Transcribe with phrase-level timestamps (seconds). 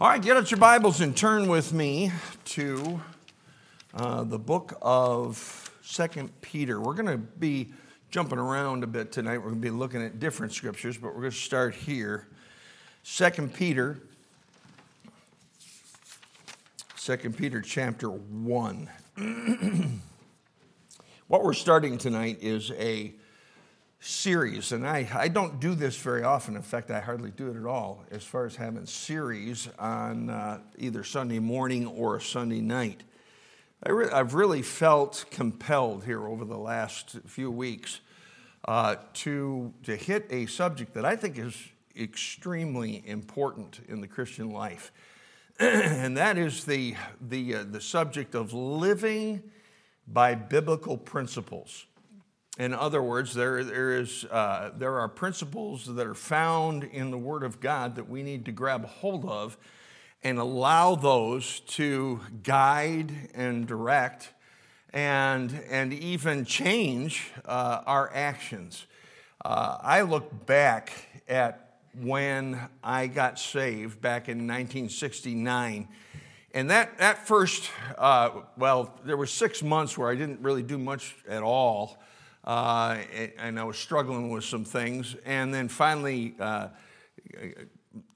[0.00, 2.12] All right, get out your Bibles and turn with me
[2.44, 3.00] to
[3.92, 6.80] uh, the book of Second Peter.
[6.80, 7.70] We're going to be
[8.08, 9.38] jumping around a bit tonight.
[9.38, 12.28] We're going to be looking at different scriptures, but we're going to start here.
[13.02, 13.98] Second Peter,
[16.94, 18.90] Second Peter chapter 1.
[21.26, 23.14] what we're starting tonight is a
[24.00, 26.54] series, and I, I don't do this very often.
[26.56, 30.60] In fact, I hardly do it at all as far as having series on uh,
[30.78, 33.02] either Sunday morning or Sunday night.
[33.82, 38.00] I re- I've really felt compelled here over the last few weeks
[38.66, 41.56] uh, to, to hit a subject that I think is
[41.96, 44.92] extremely important in the Christian life,
[45.58, 49.42] and that is the, the, uh, the subject of living
[50.06, 51.86] by biblical principles.
[52.58, 57.18] In other words, there, there, is, uh, there are principles that are found in the
[57.18, 59.56] Word of God that we need to grab hold of
[60.24, 64.30] and allow those to guide and direct
[64.92, 68.86] and, and even change uh, our actions.
[69.44, 70.92] Uh, I look back
[71.28, 75.86] at when I got saved back in 1969.
[76.54, 80.76] And that, that first, uh, well, there were six months where I didn't really do
[80.76, 81.98] much at all
[82.48, 82.96] uh,
[83.36, 85.14] and I was struggling with some things.
[85.26, 86.68] And then finally, uh,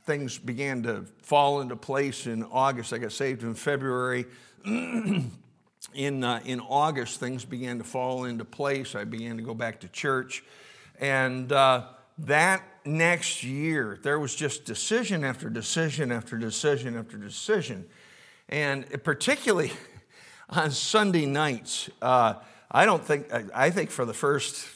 [0.04, 2.94] things began to fall into place in August.
[2.94, 4.24] I got saved in February.
[4.64, 8.94] in, uh, in August, things began to fall into place.
[8.94, 10.42] I began to go back to church.
[10.98, 11.88] And uh,
[12.20, 17.84] that next year, there was just decision after decision after decision after decision.
[18.48, 19.72] And particularly
[20.48, 22.36] on Sunday nights, uh,
[22.74, 24.66] I don't think, I think for the first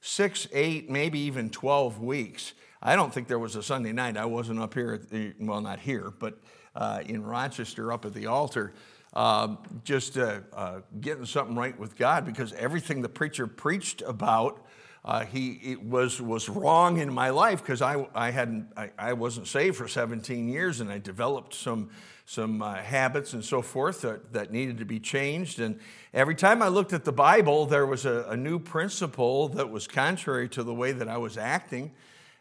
[0.00, 2.52] six, eight, maybe even 12 weeks,
[2.82, 4.16] I don't think there was a Sunday night.
[4.16, 6.38] I wasn't up here, at the, well, not here, but
[6.74, 8.72] uh, in Rochester up at the altar,
[9.14, 14.66] uh, just uh, uh, getting something right with God because everything the preacher preached about.
[15.02, 19.48] Uh, he was was wrong in my life because I I hadn't I, I wasn't
[19.48, 21.88] saved for 17 years and I developed some
[22.30, 25.58] some uh, habits and so forth that, that needed to be changed.
[25.58, 25.80] And
[26.14, 29.88] every time I looked at the Bible, there was a, a new principle that was
[29.88, 31.90] contrary to the way that I was acting.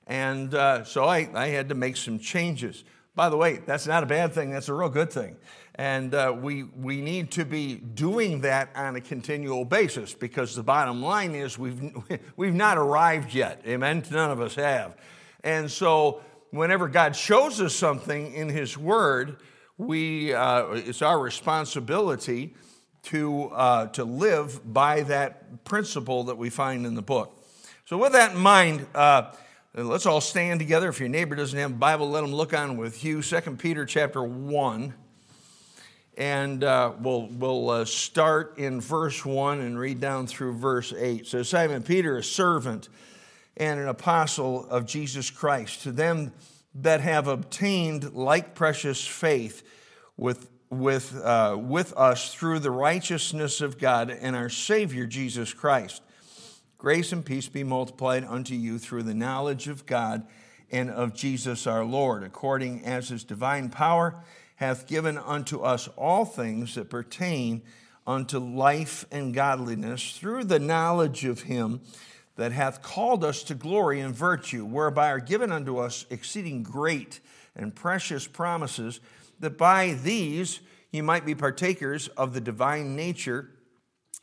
[0.06, 2.84] And uh, so I, I had to make some changes.
[3.16, 5.38] By the way, that's not a bad thing, that's a real good thing.
[5.74, 10.62] And uh, we, we need to be doing that on a continual basis because the
[10.62, 11.82] bottom line is we've,
[12.38, 13.64] we've not arrived yet.
[13.66, 14.04] Amen?
[14.12, 14.96] None of us have.
[15.44, 16.22] And so
[16.52, 19.38] whenever God shows us something in His Word,
[19.80, 22.54] we, uh, it's our responsibility
[23.04, 27.42] to, uh, to live by that principle that we find in the book.
[27.86, 29.32] So, with that in mind, uh,
[29.74, 30.90] let's all stand together.
[30.90, 33.22] If your neighbor doesn't have a Bible, let them look on with you.
[33.22, 34.94] Second Peter chapter 1.
[36.18, 41.26] And uh, we'll, we'll uh, start in verse 1 and read down through verse 8.
[41.26, 42.90] So, Simon Peter, a servant
[43.56, 46.34] and an apostle of Jesus Christ, to them
[46.76, 49.64] that have obtained like precious faith
[50.18, 56.02] with, with, uh, with us through the righteousness of God and our Savior Jesus Christ.
[56.78, 60.26] Grace and peace be multiplied unto you through the knowledge of God
[60.72, 64.24] and of Jesus our Lord, according as his divine power
[64.60, 67.62] hath given unto us all things that pertain
[68.06, 71.80] unto life and godliness through the knowledge of him
[72.40, 77.20] that hath called us to glory and virtue, whereby are given unto us exceeding great
[77.54, 79.02] and precious promises,
[79.42, 83.50] that by these ye might be partakers of the divine nature,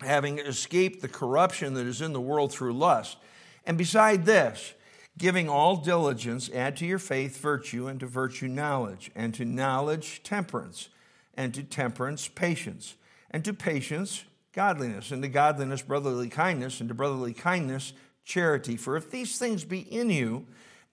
[0.00, 3.18] having escaped the corruption that is in the world through lust.
[3.66, 4.72] And beside this,
[5.18, 10.22] giving all diligence, add to your faith virtue, and to virtue knowledge, and to knowledge
[10.22, 10.88] temperance,
[11.34, 12.94] and to temperance patience,
[13.30, 17.92] and to patience godliness, and to godliness brotherly kindness, and to brotherly kindness
[18.26, 18.76] charity.
[18.76, 20.44] For if these things be in you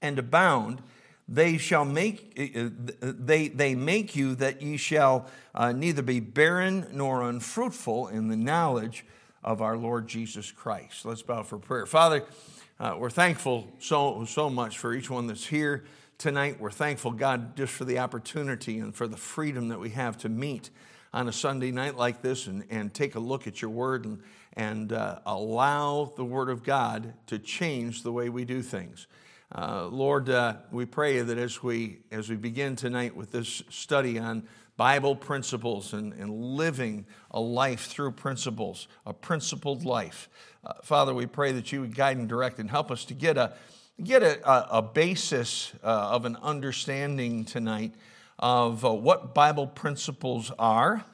[0.01, 0.81] and abound,
[1.27, 2.69] they shall make uh,
[3.01, 8.37] they, they make you that ye shall uh, neither be barren nor unfruitful in the
[8.37, 9.05] knowledge
[9.43, 11.05] of our Lord Jesus Christ.
[11.05, 11.85] Let's bow for prayer.
[11.85, 12.23] Father,
[12.79, 15.85] uh, we're thankful so so much for each one that's here
[16.17, 16.59] tonight.
[16.59, 20.29] We're thankful, God, just for the opportunity and for the freedom that we have to
[20.29, 20.69] meet
[21.13, 24.21] on a Sunday night like this and, and take a look at your word and,
[24.55, 29.07] and uh, allow the word of God to change the way we do things.
[29.53, 34.17] Uh, Lord, uh, we pray that as we, as we begin tonight with this study
[34.17, 34.47] on
[34.77, 40.29] Bible principles and, and living a life through principles, a principled life,
[40.63, 43.37] uh, Father, we pray that you would guide and direct and help us to get
[43.37, 43.53] a,
[44.03, 47.93] get a, a basis uh, of an understanding tonight
[48.39, 51.05] of uh, what Bible principles are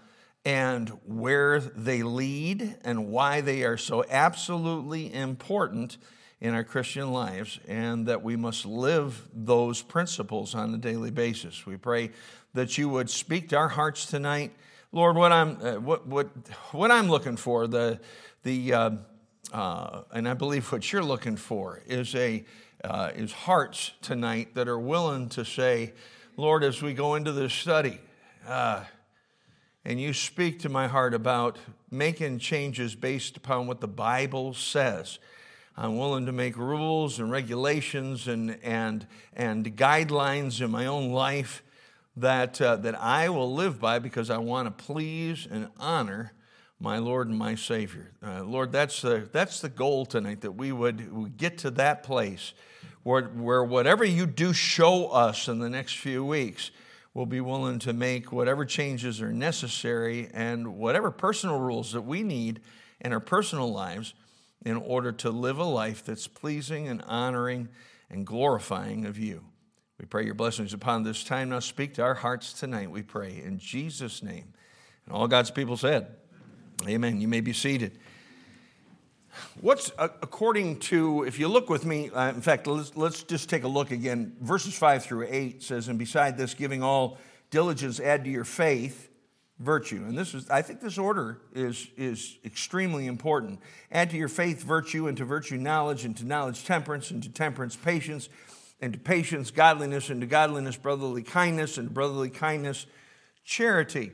[0.50, 5.96] and where they lead and why they are so absolutely important
[6.42, 11.68] in our Christian lives, and that we must live those principles on a daily basis.
[11.68, 12.10] We pray
[12.56, 14.52] that you would speak to our hearts tonight.
[14.92, 16.30] Lord, what I'm, uh, what, what,
[16.72, 18.00] what I'm looking for, the,
[18.42, 18.92] the, uh,
[19.54, 22.44] uh, and I believe what you're looking for, is, a,
[22.84, 25.94] uh, is hearts tonight that are willing to say,
[26.38, 28.00] Lord, as we go into this study,
[28.48, 28.86] uh,
[29.86, 31.58] and you speak to my heart about
[31.90, 35.20] making changes based upon what the Bible says.
[35.78, 41.64] I'm willing to make rules and regulations and, and, and guidelines in my own life
[42.18, 46.34] that, uh, that I will live by because I want to please and honor
[46.82, 48.12] my Lord and my Savior.
[48.22, 52.04] Uh, Lord, that's the, that's the goal tonight, that we would, would get to that
[52.04, 52.54] place
[53.04, 56.72] where, where whatever you do show us in the next few weeks,
[57.20, 62.24] we'll be willing to make whatever changes are necessary and whatever personal rules that we
[62.24, 62.62] need
[63.02, 64.14] in our personal lives
[64.64, 67.68] in order to live a life that's pleasing and honoring
[68.10, 69.44] and glorifying of you.
[70.00, 71.50] We pray your blessings upon this time.
[71.50, 74.54] Now speak to our hearts tonight, we pray, in Jesus' name.
[75.06, 76.16] And all God's people said,
[76.88, 77.20] Amen.
[77.20, 78.00] You may be seated.
[79.62, 83.64] What's according to, if you look with me, uh, in fact, let's, let's just take
[83.64, 84.36] a look again.
[84.42, 87.18] Verses 5 through 8 says, And beside this, giving all
[87.52, 89.10] diligence, add to your faith
[89.60, 90.04] virtue.
[90.08, 93.60] And this is, I think this order is, is extremely important.
[93.92, 97.30] Add to your faith virtue, and to virtue knowledge, and to knowledge temperance, and to
[97.30, 98.30] temperance patience,
[98.82, 102.86] and to patience godliness, and to godliness brotherly kindness, and to brotherly kindness
[103.44, 104.12] charity.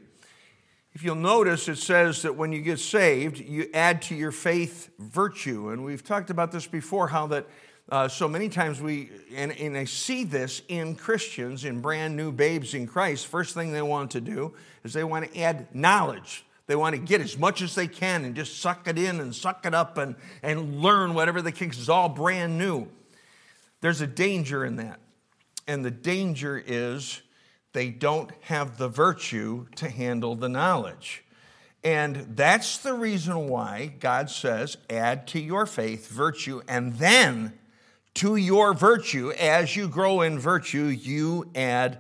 [0.96, 4.90] If you'll notice, it says that when you get saved, you add to your faith
[4.98, 5.72] virtue.
[5.72, 7.48] And we've talked about this before how that
[7.90, 12.32] uh, so many times we, and, and I see this in Christians, in brand new
[12.32, 14.54] babes in Christ, first thing they want to do
[14.86, 16.46] is they want to add knowledge.
[16.66, 19.36] They want to get as much as they can and just suck it in and
[19.36, 22.88] suck it up and, and learn whatever they can because it's all brand new.
[23.82, 25.02] There's a danger in that.
[25.68, 27.22] And the danger is
[27.76, 31.26] they don't have the virtue to handle the knowledge.
[31.84, 37.52] And that's the reason why God says, add to your faith virtue, and then
[38.16, 42.00] to your virtue, as you grow in virtue, you add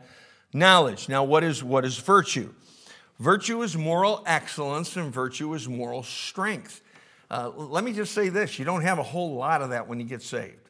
[0.53, 1.09] knowledge.
[1.09, 2.53] Now, what is, what is virtue?
[3.19, 6.81] Virtue is moral excellence, and virtue is moral strength.
[7.29, 9.99] Uh, let me just say this you don't have a whole lot of that when
[9.99, 10.69] you get saved.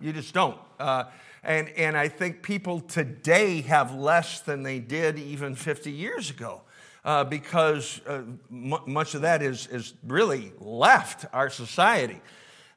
[0.00, 0.58] You just don't.
[0.80, 1.04] Uh,
[1.42, 6.62] and, and I think people today have less than they did even 50 years ago.
[7.04, 12.20] Uh, because uh, m- much of that is, is really left our society.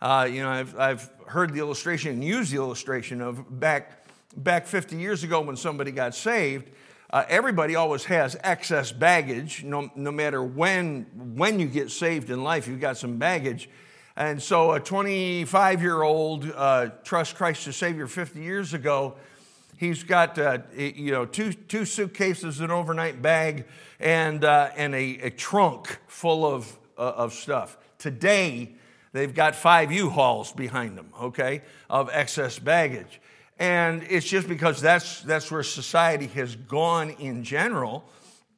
[0.01, 4.65] Uh, you know, I've, I've heard the illustration and used the illustration of back, back
[4.65, 6.71] 50 years ago when somebody got saved,
[7.11, 9.63] uh, everybody always has excess baggage.
[9.63, 13.69] No, no matter when, when you get saved in life, you've got some baggage.
[14.17, 19.15] And so a 25 year old uh, trust Christ as Savior 50 years ago,
[19.77, 23.65] he's got uh, you know two, two suitcases, an overnight bag,
[23.99, 27.77] and, uh, and a, a, trunk full of, uh, of stuff.
[27.97, 28.71] Today,
[29.11, 33.19] they've got five U-Hauls behind them, okay, of excess baggage.
[33.59, 38.05] And it's just because that's, that's where society has gone in general.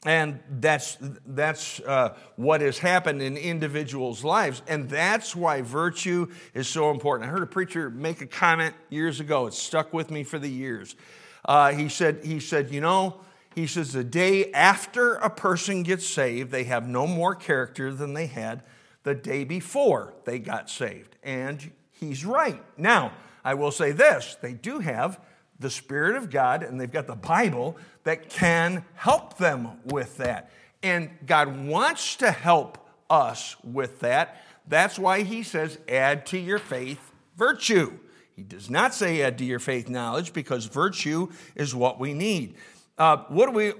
[0.05, 4.61] And that's, that's uh, what has happened in individuals' lives.
[4.67, 7.29] And that's why virtue is so important.
[7.29, 9.47] I heard a preacher make a comment years ago.
[9.47, 10.95] It stuck with me for the years.
[11.43, 13.21] Uh, he, said, he said, You know,
[13.55, 18.13] he says, the day after a person gets saved, they have no more character than
[18.13, 18.61] they had
[19.01, 21.15] the day before they got saved.
[21.23, 22.61] And he's right.
[22.77, 23.13] Now,
[23.43, 25.19] I will say this they do have
[25.59, 30.51] the Spirit of God and they've got the Bible that can help them with that.
[30.83, 32.77] And God wants to help
[33.09, 34.41] us with that.
[34.67, 37.97] That's why He says, add to your faith virtue.
[38.35, 42.55] He does not say add to your faith knowledge because virtue is what we need.
[42.97, 43.73] Uh, what do we,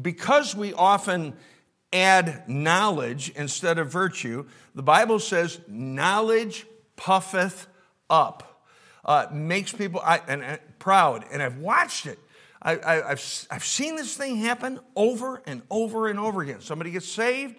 [0.00, 1.34] because we often
[1.92, 7.66] add knowledge instead of virtue, the Bible says knowledge puffeth
[8.10, 8.53] up
[9.04, 11.24] uh, makes people I, and, and, proud.
[11.30, 12.18] And I've watched it.
[12.62, 16.62] I, have I've seen this thing happen over and over and over again.
[16.62, 17.56] Somebody gets saved,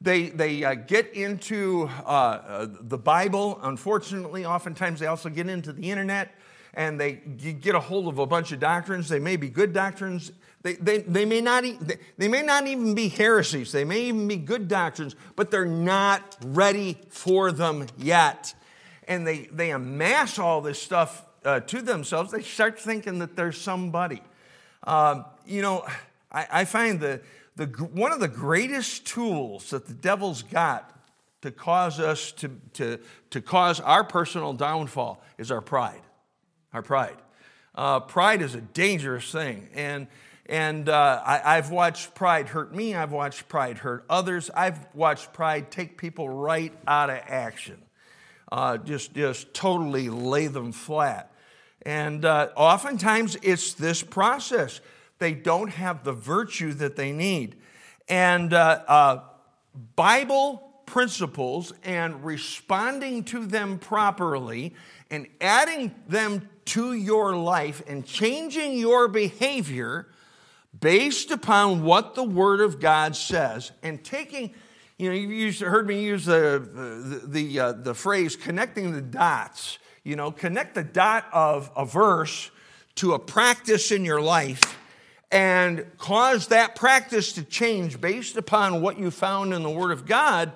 [0.00, 3.60] they, they uh, get into uh, uh, the Bible.
[3.62, 6.34] Unfortunately, oftentimes they also get into the internet
[6.74, 9.08] and they get a hold of a bunch of doctrines.
[9.08, 10.32] They may be good doctrines.
[10.62, 11.64] They, they, they, may not,
[12.16, 13.72] they may not even be heresies.
[13.72, 18.54] They may even be good doctrines, but they're not ready for them yet
[19.10, 23.52] and they, they amass all this stuff uh, to themselves, they start thinking that they're
[23.52, 24.22] somebody.
[24.84, 25.84] Um, you know,
[26.30, 27.22] I, I find that
[27.56, 30.96] the, one of the greatest tools that the devil's got
[31.42, 33.00] to cause us to, to,
[33.30, 36.02] to cause our personal downfall is our pride.
[36.72, 37.16] Our pride.
[37.74, 39.68] Uh, pride is a dangerous thing.
[39.74, 40.06] And,
[40.46, 42.94] and uh, I, have watched pride hurt me.
[42.94, 44.50] I've watched pride hurt others.
[44.54, 47.82] I've watched pride take people right out of action,
[48.50, 51.32] uh, just, just totally lay them flat.
[51.82, 54.80] And uh, oftentimes it's this process.
[55.18, 57.56] They don't have the virtue that they need.
[58.08, 59.20] And uh, uh,
[59.96, 64.74] Bible principles and responding to them properly
[65.10, 70.08] and adding them to your life and changing your behavior
[70.78, 74.54] based upon what the Word of God says and taking,
[75.00, 79.78] you know, you've heard me use the, the, the, uh, the phrase connecting the dots.
[80.04, 82.50] You know, connect the dot of a verse
[82.96, 84.78] to a practice in your life
[85.30, 90.04] and cause that practice to change based upon what you found in the Word of
[90.04, 90.52] God,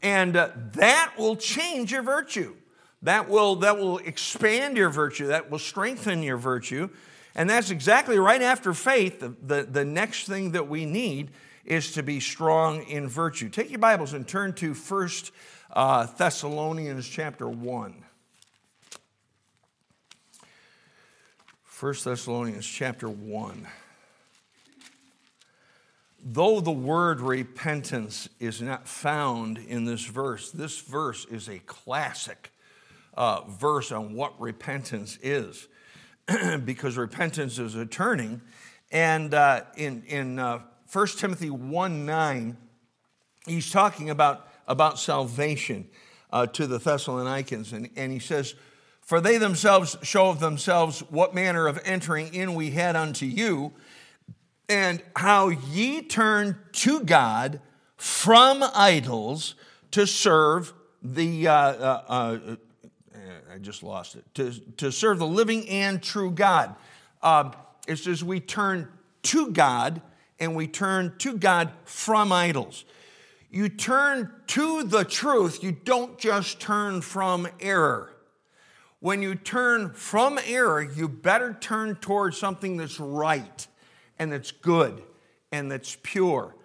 [0.00, 2.54] and uh, that will change your virtue.
[3.02, 6.88] That will, that will expand your virtue, that will strengthen your virtue.
[7.34, 9.18] And that's exactly right after faith.
[9.18, 11.30] The, the, the next thing that we need
[11.64, 13.48] is to be strong in virtue.
[13.48, 15.32] Take your Bibles and turn to First
[15.72, 18.04] uh, Thessalonians chapter 1.
[21.80, 23.66] 1 Thessalonians chapter 1.
[26.24, 32.52] Though the word repentance is not found in this verse, this verse is a classic
[33.14, 35.66] uh, verse on what repentance is,
[36.64, 38.40] because repentance is a turning.
[38.92, 40.60] And uh, in, in uh,
[40.92, 42.56] 1 Timothy 1 9,
[43.46, 45.88] he's talking about, about salvation
[46.30, 48.54] uh, to the Thessalonians, and, and he says,
[49.00, 53.72] For they themselves show of themselves what manner of entering in we had unto you
[54.68, 57.60] and how ye turned to God
[57.96, 59.54] from idols
[59.92, 62.56] to serve the, uh, uh, uh,
[63.52, 66.74] I just lost it, to, to serve the living and true God.
[67.22, 67.52] Um,
[67.88, 68.88] it says we turn
[69.24, 70.02] to God
[70.42, 72.84] and we turn to God from idols.
[73.48, 78.12] You turn to the truth, you don't just turn from error.
[78.98, 83.64] When you turn from error, you better turn towards something that's right
[84.18, 85.04] and that's good
[85.52, 86.56] and that's pure.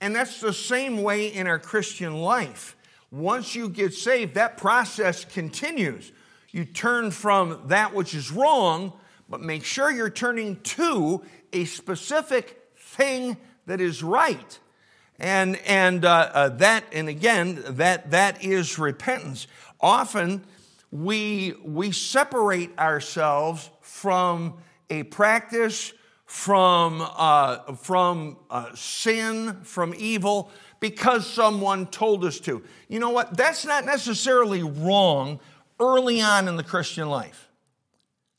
[0.00, 2.76] And that's the same way in our Christian life.
[3.10, 6.12] Once you get saved, that process continues.
[6.52, 8.92] You turn from that which is wrong,
[9.28, 12.62] but make sure you're turning to a specific
[12.96, 13.36] thing
[13.66, 14.58] that is right.
[15.18, 19.46] And, and uh, uh, that, and again, that, that is repentance.
[19.80, 20.44] Often
[20.90, 24.58] we, we separate ourselves from
[24.90, 25.92] a practice
[26.26, 30.50] from, uh, from uh, sin, from evil,
[30.80, 32.62] because someone told us to.
[32.88, 33.36] You know what?
[33.36, 35.40] That's not necessarily wrong
[35.80, 37.45] early on in the Christian life.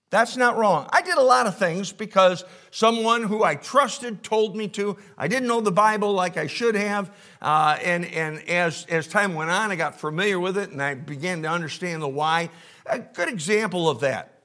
[0.09, 0.87] That's not wrong.
[0.91, 4.95] I did a lot of things because someone who I trusted told me to.
[5.17, 7.11] I didn't know the Bible like I should have.
[7.41, 10.93] Uh, and and as, as time went on, I got familiar with it and I
[10.93, 12.49] began to understand the why.
[12.85, 14.43] A good example of that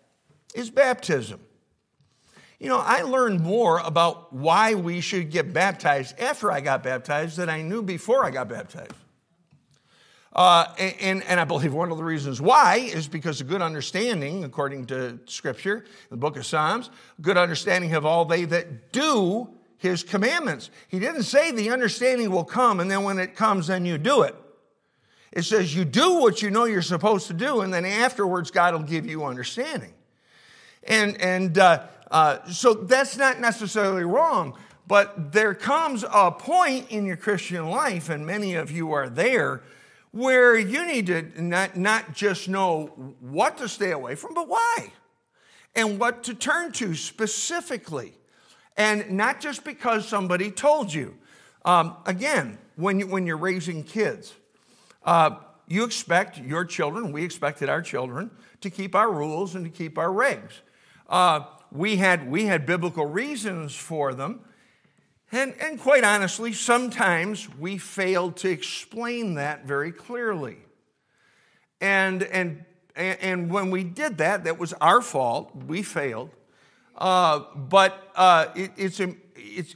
[0.52, 1.38] is baptism.
[2.58, 7.36] You know, I learned more about why we should get baptized after I got baptized
[7.36, 8.92] than I knew before I got baptized.
[10.34, 14.44] Uh, and, and I believe one of the reasons why is because a good understanding,
[14.44, 16.88] according to Scripture, the book of Psalms,
[17.20, 20.70] good understanding of all they that do his commandments.
[20.88, 24.22] He didn't say the understanding will come, and then when it comes, then you do
[24.22, 24.34] it.
[25.32, 28.74] It says you do what you know you're supposed to do, and then afterwards, God
[28.74, 29.92] will give you understanding.
[30.84, 37.04] And, and uh, uh, so that's not necessarily wrong, but there comes a point in
[37.04, 39.62] your Christian life, and many of you are there,
[40.12, 42.86] where you need to not, not just know
[43.20, 44.92] what to stay away from, but why,
[45.74, 48.12] and what to turn to specifically.
[48.76, 51.16] And not just because somebody told you.
[51.64, 54.32] Um, again, when, you, when you're raising kids,
[55.04, 58.30] uh, you expect your children, we expected our children,
[58.62, 60.52] to keep our rules and to keep our regs.
[61.08, 61.40] Uh,
[61.70, 64.40] we had, we had biblical reasons for them.
[65.32, 70.58] And, and quite honestly, sometimes we failed to explain that very clearly.
[71.80, 75.56] And, and, and when we did that, that was our fault.
[75.66, 76.30] We failed.
[76.96, 79.00] Uh, but uh, it, it's,
[79.34, 79.74] it's,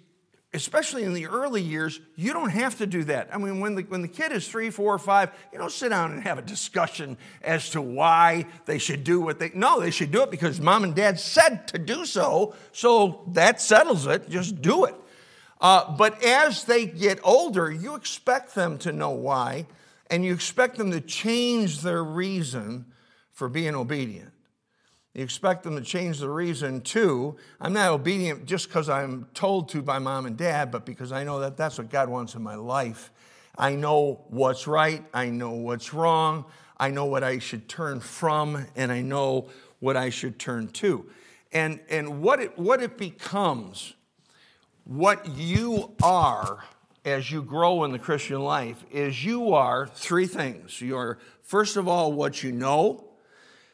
[0.52, 3.30] especially in the early years, you don't have to do that.
[3.32, 6.12] I mean, when the, when the kid is three, four, five, you don't sit down
[6.12, 10.12] and have a discussion as to why they should do what they, no, they should
[10.12, 14.60] do it because mom and dad said to do so, so that settles it, just
[14.60, 14.94] do it.
[15.60, 19.66] Uh, but as they get older, you expect them to know why,
[20.10, 22.84] and you expect them to change their reason
[23.32, 24.32] for being obedient.
[25.14, 27.36] You expect them to change the reason too.
[27.58, 31.24] I'm not obedient just because I'm told to by mom and dad, but because I
[31.24, 33.10] know that that's what God wants in my life.
[33.56, 36.44] I know what's right, I know what's wrong,
[36.76, 39.48] I know what I should turn from, and I know
[39.80, 41.06] what I should turn to.
[41.50, 43.94] And, and what, it, what it becomes,
[44.86, 46.64] what you are
[47.04, 50.80] as you grow in the Christian life, is you are three things.
[50.80, 53.04] You're, first of all, what you know.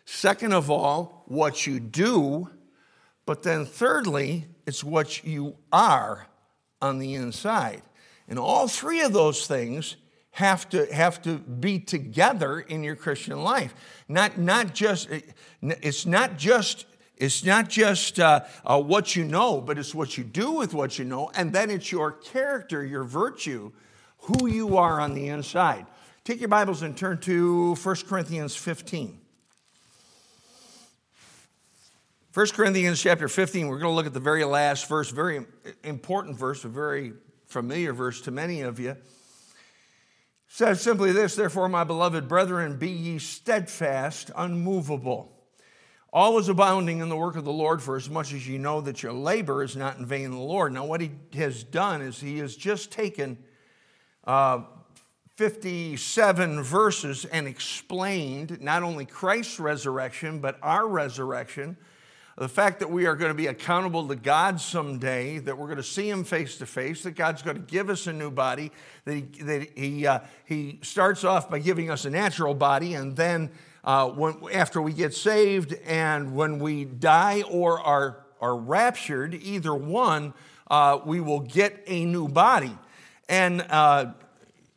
[0.05, 2.51] Second of all, what you do.
[3.25, 6.27] But then thirdly, it's what you are
[6.81, 7.83] on the inside.
[8.29, 9.97] And all three of those things
[10.33, 13.75] have to, have to be together in your Christian life.
[14.09, 15.09] Not, not just,
[15.61, 16.87] it's not just
[17.23, 20.99] it's not just uh, uh, what you know, but it's what you do with what
[20.99, 23.71] you know, and then it's your character, your virtue,
[24.23, 25.87] who you are on the inside.
[26.25, 29.21] Take your Bibles and turn to 1 Corinthians 15.
[32.35, 35.47] 1 Corinthians chapter 15, we're going to look at the very last verse, very
[35.85, 37.13] important verse, a very
[37.47, 38.91] familiar verse to many of you.
[38.91, 38.99] It
[40.49, 45.32] says simply this Therefore, my beloved brethren, be ye steadfast, unmovable,
[46.13, 49.03] always abounding in the work of the Lord, for as much as you know that
[49.03, 50.73] your labor is not in vain in the Lord.
[50.73, 53.39] Now, what he has done is he has just taken
[54.25, 54.63] uh,
[55.37, 61.77] 57 verses and explained not only Christ's resurrection, but our resurrection
[62.37, 65.77] the fact that we are going to be accountable to God someday, that we're going
[65.77, 68.73] to see Him face to face, that God's going to give us a new body,
[69.05, 73.17] that He, that he, uh, he starts off by giving us a natural body, and
[73.17, 73.51] then
[73.85, 79.75] uh, when, after we get saved and when we die or are, are raptured, either
[79.75, 80.35] one,
[80.71, 82.77] uh, we will get a new body.
[83.29, 84.13] And, uh,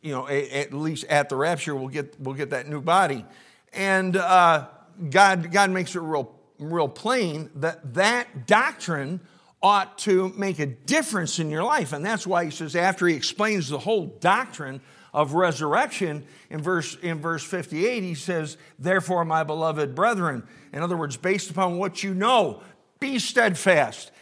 [0.02, 3.24] you know, a, at least at the rapture, we'll get, we'll get that new body.
[3.72, 4.66] And uh,
[5.10, 9.20] God, God makes it real real plain that that doctrine
[9.62, 11.92] ought to make a difference in your life.
[11.92, 14.80] And that's why he says, after he explains the whole doctrine
[15.16, 20.96] of resurrection in verse, in verse 58, he says, Therefore, my beloved brethren, in other
[20.96, 22.62] words, based upon what you know,
[23.00, 24.12] be steadfast.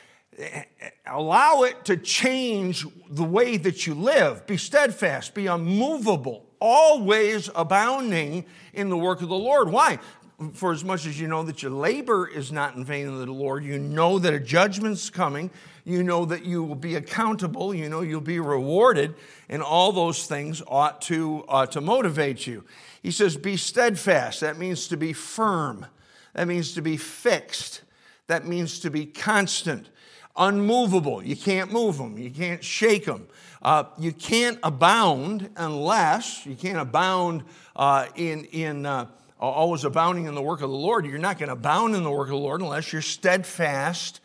[1.05, 4.47] Allow it to change the way that you live.
[4.47, 9.71] Be steadfast, be unmovable, always abounding in the work of the Lord.
[9.71, 9.99] Why?
[10.53, 13.33] for as much as you know that your labor is not in vain in the
[13.33, 15.49] Lord, you know that a judgment's coming,
[15.85, 19.15] you know that you will be accountable, you know you'll be rewarded,
[19.49, 22.65] and all those things ought to, ought to motivate you.
[23.03, 24.41] He says, Be steadfast.
[24.41, 25.87] That means to be firm,
[26.33, 27.83] that means to be fixed,
[28.27, 29.91] that means to be constant,
[30.37, 31.23] unmovable.
[31.23, 33.29] You can't move them, you can't shake them.
[33.61, 37.45] Uh, you can't abound unless, you can't abound
[37.77, 39.07] uh, in, in uh,
[39.41, 41.07] always abounding in the work of the Lord.
[41.07, 44.21] You're not going to abound in the work of the Lord unless you're steadfast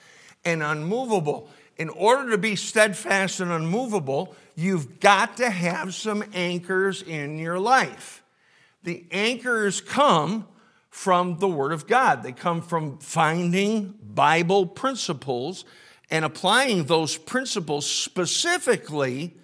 [0.46, 1.50] and unmovable.
[1.78, 7.60] In order to be steadfast and unmovable, you've got to have some anchors in your
[7.60, 8.24] life.
[8.84, 10.48] The anchors come
[10.90, 15.64] from the Word of God, they come from finding Bible principles
[16.10, 19.38] and applying those principles specifically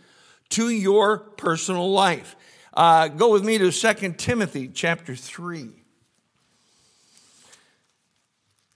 [0.50, 2.36] to your personal life.
[2.74, 5.70] Uh, go with me to 2 Timothy chapter 3.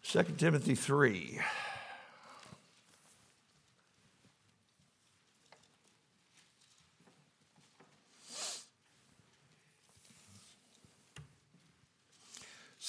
[0.04, 1.40] 2 Timothy 3.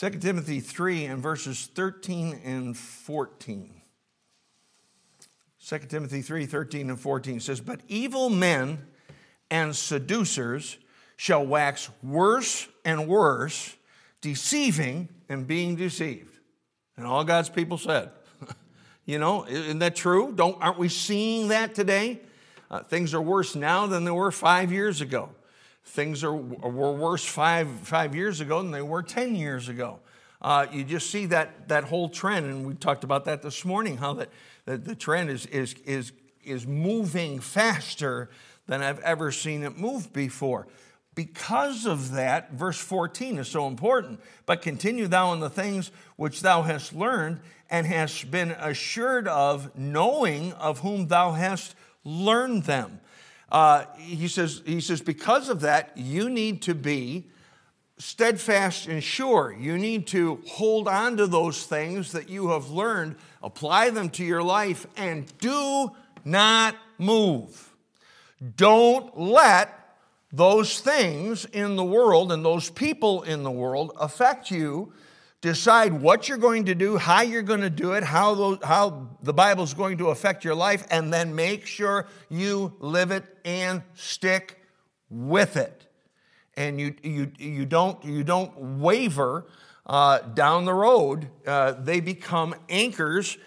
[0.00, 3.82] Second Timothy 3 and verses 13 and 14.
[5.62, 8.86] 2 Timothy 3, 13 and 14 says, But evil men
[9.50, 10.78] and seducers
[11.18, 13.76] shall wax worse and worse,
[14.22, 16.38] deceiving and being deceived.
[16.96, 18.10] And all God's people said,
[19.04, 20.32] you know, isn't that true?
[20.34, 22.20] Don't, aren't we seeing that today?
[22.70, 25.28] Uh, things are worse now than they were five years ago.
[25.84, 30.00] Things are, were worse five, five years ago than they were 10 years ago.
[30.42, 33.98] Uh, you just see that, that whole trend, and we talked about that this morning,
[33.98, 34.30] how that,
[34.64, 36.12] that the trend is, is, is,
[36.42, 38.30] is moving faster
[38.66, 40.66] than I've ever seen it move before.
[41.14, 44.20] Because of that, verse 14 is so important.
[44.46, 49.76] But continue thou in the things which thou hast learned and hast been assured of,
[49.76, 53.00] knowing of whom thou hast learned them.
[53.50, 57.26] Uh, he, says, he says, because of that, you need to be
[57.98, 59.54] steadfast and sure.
[59.58, 64.24] You need to hold on to those things that you have learned, apply them to
[64.24, 65.90] your life, and do
[66.24, 67.74] not move.
[68.56, 69.96] Don't let
[70.32, 74.92] those things in the world and those people in the world affect you.
[75.40, 79.09] Decide what you're going to do, how you're going to do it, how, those, how
[79.22, 83.83] the Bible's going to affect your life, and then make sure you live it and
[83.94, 84.61] stick
[85.09, 85.87] with it.
[86.57, 89.46] And you, you, you, don't, you don't waver
[89.87, 93.38] uh, down the road, uh, they become anchors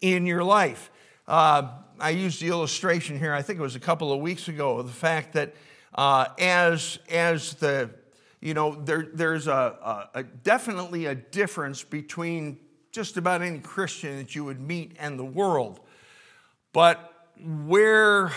[0.00, 0.90] in your life.
[1.26, 4.80] Uh, I used the illustration here, I think it was a couple of weeks ago,
[4.82, 5.54] the fact that
[5.94, 7.90] uh, as, as the,
[8.40, 12.58] you know, there, there's a, a, a, definitely a difference between
[12.90, 15.80] just about any Christian that you would meet and the world.
[16.72, 17.28] But
[17.66, 18.28] where,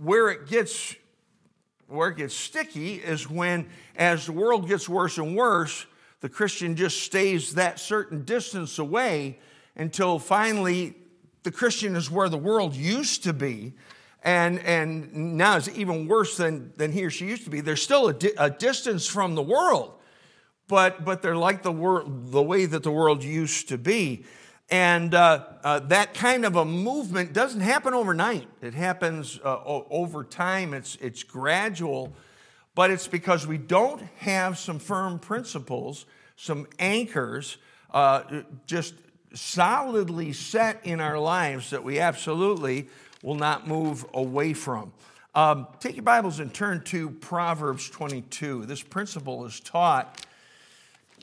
[0.00, 0.94] where it gets
[1.88, 5.86] where it gets sticky is when as the world gets worse and worse,
[6.20, 9.40] the Christian just stays that certain distance away
[9.74, 10.94] until finally
[11.42, 13.72] the Christian is where the world used to be
[14.22, 17.60] and, and now it's even worse than, than he or she used to be.
[17.60, 19.94] They're still a, di- a distance from the world,
[20.68, 24.24] but, but they're like the, world, the way that the world used to be.
[24.70, 28.46] And uh, uh, that kind of a movement doesn't happen overnight.
[28.60, 32.12] It happens uh, over time, it's, it's gradual,
[32.74, 36.06] but it's because we don't have some firm principles,
[36.36, 37.56] some anchors,
[37.92, 38.94] uh, just
[39.32, 42.88] solidly set in our lives that we absolutely
[43.22, 44.92] will not move away from.
[45.34, 48.66] Um, take your Bibles and turn to Proverbs 22.
[48.66, 50.26] This principle is taught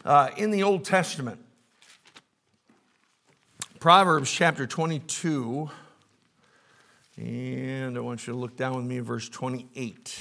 [0.05, 1.39] uh, in the Old Testament.
[3.79, 5.69] Proverbs chapter 22,
[7.17, 10.19] and I want you to look down with me verse 28.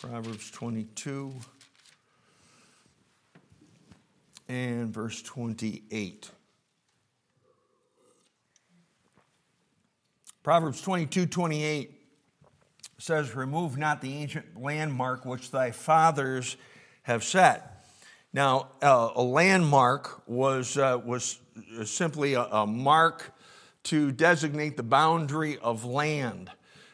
[0.00, 1.34] Proverbs 22
[4.48, 6.30] and verse 28.
[10.42, 11.92] Proverbs 22 28
[12.98, 16.56] says, Remove not the ancient landmark which thy fathers
[17.02, 17.84] have set.
[18.32, 21.38] Now, uh, a landmark was, uh, was
[21.84, 23.32] simply a, a, mark
[23.84, 26.50] to designate the boundary of land.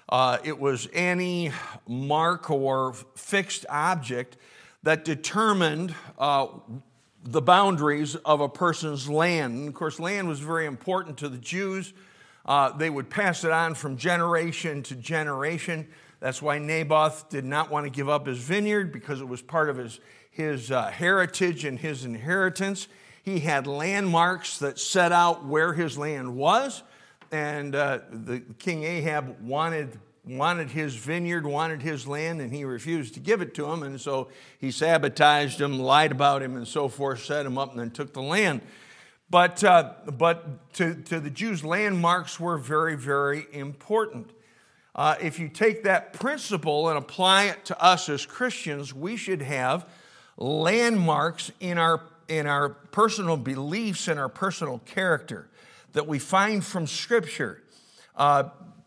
[0.08, 1.50] Uh, it was any
[1.88, 4.36] mark or fixed object
[4.84, 6.46] that determined uh,
[7.24, 9.54] the boundaries of a person's land.
[9.54, 11.92] And of course, land was very important to the Jews.
[12.44, 15.88] Uh, they would pass it on from generation to generation.
[16.20, 19.70] That's why Naboth did not want to give up his vineyard because it was part
[19.70, 22.88] of his, his uh, heritage and his inheritance.
[23.22, 26.82] He had landmarks that set out where his land was,
[27.32, 33.14] and uh, the King Ahab wanted wanted his vineyard, wanted his land, and he refused
[33.14, 33.82] to give it to him.
[33.82, 37.80] And so he sabotaged him, lied about him, and so forth, set him up, and
[37.80, 38.62] then took the land.
[39.30, 44.30] But, uh, but to, to the Jews, landmarks were very, very important.
[44.94, 49.42] Uh, if you take that principle and apply it to us as Christians, we should
[49.42, 49.88] have
[50.36, 55.48] landmarks in our, in our personal beliefs and our personal character
[55.92, 57.62] that we find from Scripture.
[58.16, 58.44] Uh,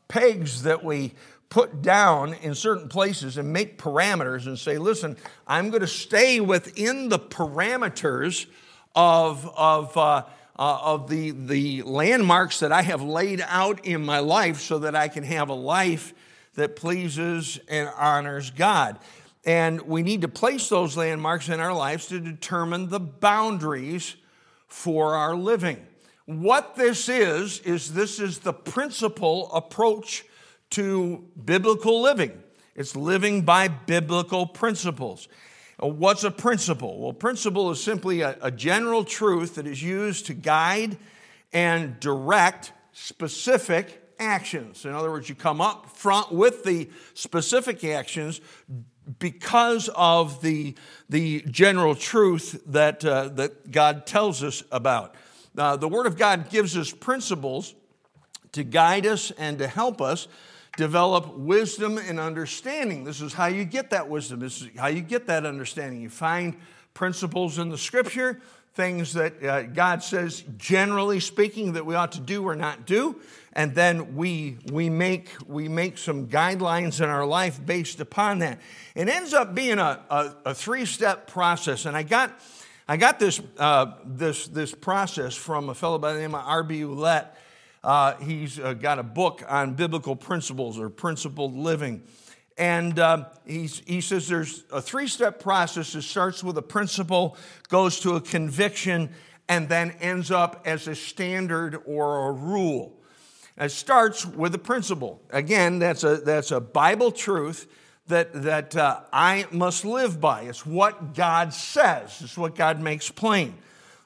[0.07, 1.13] pegs that we
[1.49, 5.17] put down in certain places and make parameters and say, listen,
[5.47, 8.47] I'm going to stay within the parameters
[8.95, 10.23] of, of, uh,
[10.59, 14.95] uh, of the, the landmarks that I have laid out in my life so that
[14.95, 16.13] I can have a life
[16.55, 18.99] that pleases and honors God.
[19.45, 24.17] And we need to place those landmarks in our lives to determine the boundaries
[24.67, 25.85] for our living.
[26.27, 30.25] What this is, is this is the principal approach
[30.71, 32.43] to biblical living.
[32.75, 35.29] It's living by biblical principles.
[35.79, 36.99] What's a principle?
[36.99, 40.97] Well, principle is simply a, a, general truth that is used to guide
[41.53, 44.83] and direct specific actions.
[44.83, 48.41] In other words, you come up front with the specific actions
[49.17, 50.75] because of the,
[51.07, 55.15] the general truth that, uh, that God tells us about.
[55.57, 57.73] Uh, the Word of God gives us principles
[58.51, 60.27] to guide us and to help us
[60.77, 63.03] develop wisdom and understanding.
[63.03, 66.01] This is how you get that wisdom, this is how you get that understanding.
[66.01, 66.57] You find
[66.93, 68.39] principles in the Scripture,
[68.75, 73.19] things that uh, God says, generally speaking, that we ought to do or not do.
[73.53, 78.61] And then we, we, make, we make some guidelines in our life based upon that.
[78.93, 81.85] It ends up being a, a, a three step process.
[81.85, 82.39] And I got
[82.89, 86.81] I got this, uh, this, this process from a fellow by the name of R.B.
[86.81, 87.31] Ouellette.
[87.83, 92.03] Uh, he's uh, got a book on biblical principles or principled living.
[92.57, 95.93] And uh, he says there's a three step process.
[95.95, 97.35] It starts with a principle,
[97.67, 99.09] goes to a conviction,
[99.49, 102.97] and then ends up as a standard or a rule.
[103.57, 105.21] It starts with a principle.
[105.31, 107.67] Again, that's a, that's a Bible truth
[108.07, 110.41] that, that uh, I must live by.
[110.43, 113.55] It's what God says, it's what God makes plain.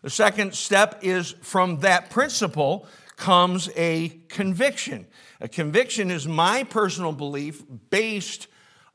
[0.02, 2.88] The second step is from that principle
[3.18, 5.06] comes a conviction.
[5.40, 8.48] A conviction is my personal belief based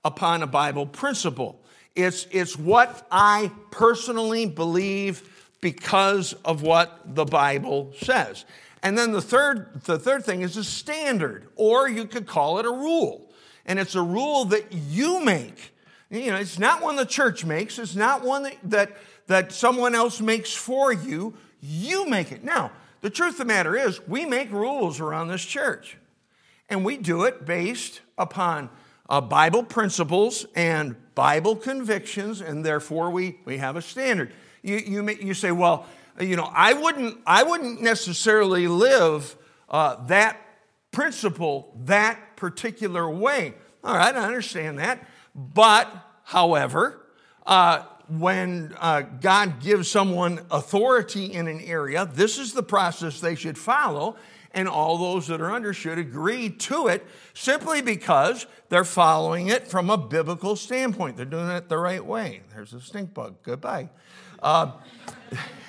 [0.04, 1.62] upon a Bible principle.
[1.94, 8.44] It's, it's what I personally believe because of what the Bible says.
[8.82, 12.66] And then the third, the third thing is a standard, or you could call it
[12.66, 13.25] a rule.
[13.66, 15.72] And it's a rule that you make.
[16.08, 19.94] You know, it's not one the church makes, it's not one that, that, that someone
[19.94, 21.34] else makes for you.
[21.60, 22.44] You make it.
[22.44, 25.98] Now, the truth of the matter is, we make rules around this church.
[26.68, 28.70] And we do it based upon
[29.08, 34.32] uh, Bible principles and Bible convictions, and therefore we, we have a standard.
[34.62, 35.86] You, you, may, you say, well,
[36.20, 39.36] you know, I wouldn't, I wouldn't necessarily live
[39.68, 40.38] uh, that
[40.96, 43.52] principle that particular way.
[43.84, 45.06] All right, I understand that.
[45.34, 45.92] But,
[46.24, 47.06] however,
[47.46, 53.34] uh, when uh, God gives someone authority in an area, this is the process they
[53.34, 54.16] should follow,
[54.52, 59.68] and all those that are under should agree to it simply because they're following it
[59.68, 61.18] from a biblical standpoint.
[61.18, 62.40] They're doing it the right way.
[62.54, 63.36] There's a stink bug.
[63.42, 63.90] Goodbye.
[64.42, 64.72] Uh,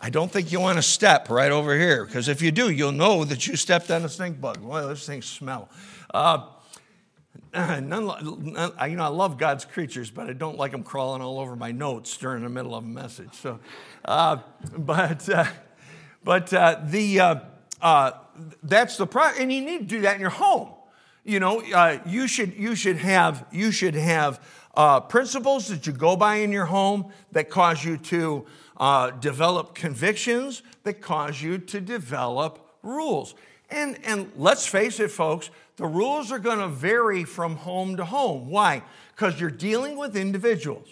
[0.00, 2.92] I don't think you want to step right over here, because if you do, you'll
[2.92, 4.62] know that you stepped on a stink bug.
[4.62, 5.68] Boy, those things smell.
[6.14, 6.46] Uh,
[7.54, 11.40] none, none, you know, I love God's creatures, but I don't like them crawling all
[11.40, 13.32] over my notes during the middle of a message.
[13.32, 13.58] So,
[14.04, 14.38] uh,
[14.76, 15.46] but, uh,
[16.22, 17.40] but uh, the uh,
[17.80, 18.12] uh,
[18.62, 20.70] that's the problem, and you need to do that in your home.
[21.24, 21.62] You know,
[22.06, 24.40] you should you should have you should have
[25.08, 28.46] principles that you go by in your home that cause you to
[28.78, 33.34] uh, develop convictions that cause you to develop rules.
[33.70, 38.04] And, and let's face it, folks, the rules are going to vary from home to
[38.04, 38.48] home.
[38.48, 38.82] Why?
[39.14, 40.88] Because you're dealing with individuals.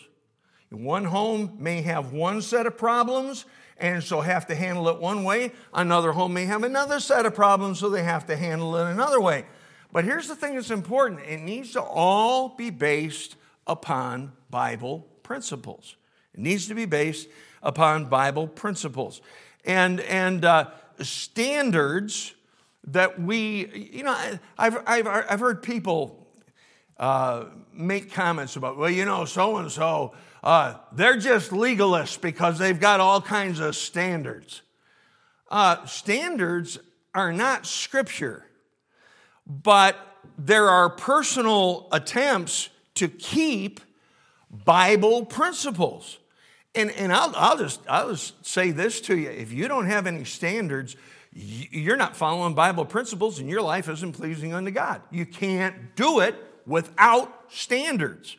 [0.71, 3.47] One home may have one set of problems
[3.79, 5.53] and so have to handle it one way.
[5.73, 9.21] Another home may have another set of problems, so they have to handle it another
[9.21, 9.45] way.
[9.93, 15.97] But here's the thing that's important it needs to all be based upon Bible principles.
[16.35, 17.29] It needs to be based
[17.63, 19.21] upon Bible principles
[19.65, 22.35] and, and uh, standards
[22.85, 24.17] that we, you know,
[24.57, 26.27] I've, I've, I've heard people
[26.99, 30.15] uh, make comments about, well, you know, so and so,
[30.93, 34.63] they're just legalists because they've got all kinds of standards.
[35.51, 36.79] Uh, standards
[37.15, 38.45] are not scripture,
[39.47, 39.97] but
[40.39, 43.81] there are personal attempts to keep
[44.51, 46.19] Bible principles.
[46.77, 50.07] And, and I'll, I'll, just, I'll just say this to you if you don't have
[50.07, 50.95] any standards,
[51.33, 55.01] you're not following Bible principles and your life isn't pleasing unto God.
[55.11, 56.35] You can't do it
[56.67, 58.37] without standards.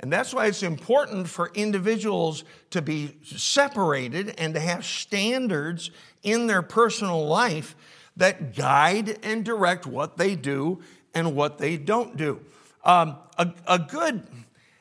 [0.00, 5.90] And that's why it's important for individuals to be separated and to have standards
[6.22, 7.74] in their personal life
[8.16, 10.82] that guide and direct what they do
[11.14, 12.40] and what they don't do.
[12.84, 14.26] Um, a, a, good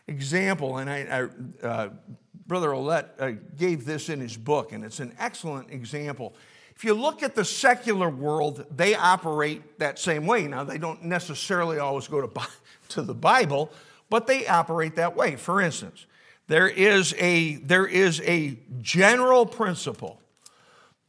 [0.07, 1.29] example, and I,
[1.63, 1.89] I uh,
[2.47, 6.35] Brother Ouellette uh, gave this in his book, and it's an excellent example.
[6.75, 10.47] If you look at the secular world, they operate that same way.
[10.47, 12.47] Now, they don't necessarily always go to,
[12.89, 13.71] to the Bible,
[14.09, 15.37] but they operate that way.
[15.37, 16.05] For instance,
[16.47, 20.21] there is a, there is a general principle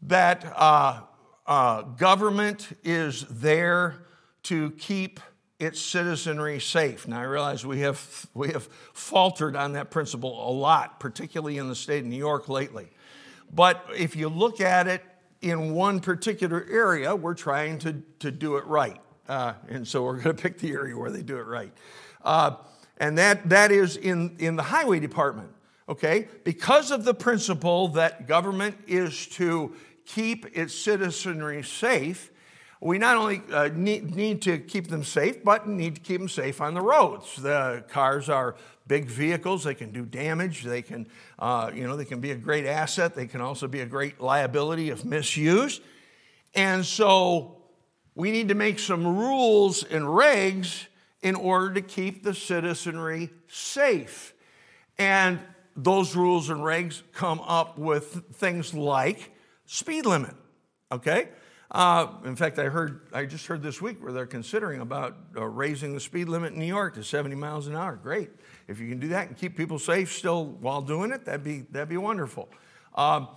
[0.02, 1.00] that uh,
[1.46, 4.06] uh, government is there
[4.44, 5.20] to keep
[5.58, 7.08] its citizenry safe.
[7.08, 11.68] Now, I realize we have, we have faltered on that principle a lot, particularly in
[11.68, 12.88] the state of New York lately.
[13.52, 15.02] But if you look at it
[15.40, 19.00] in one particular area, we're trying to, to do it right.
[19.28, 21.72] Uh, and so we're going to pick the area where they do it right.
[22.22, 22.56] Uh,
[22.98, 25.50] and that, that is in, in the highway department,
[25.88, 26.28] okay?
[26.44, 32.30] Because of the principle that government is to keep its citizenry safe,
[32.80, 36.28] we not only uh, need, need to keep them safe, but need to keep them
[36.28, 37.36] safe on the roads.
[37.36, 40.62] The cars are big vehicles; they can do damage.
[40.62, 41.06] They can,
[41.38, 43.14] uh, you know, they can be a great asset.
[43.14, 45.82] They can also be a great liability if misused.
[46.54, 47.56] And so,
[48.14, 50.86] we need to make some rules and regs
[51.22, 54.34] in order to keep the citizenry safe.
[54.98, 55.40] And
[55.76, 59.32] those rules and regs come up with things like
[59.66, 60.34] speed limit.
[60.90, 61.28] Okay?
[61.70, 65.44] Uh, in fact, I heard, I just heard this week where they're considering about uh,
[65.44, 67.96] raising the speed limit in New York to 70 miles an hour.
[67.96, 68.30] Great.
[68.68, 71.60] If you can do that and keep people safe still while doing it, that'd be,
[71.72, 72.48] that'd be wonderful.
[72.94, 73.28] Um,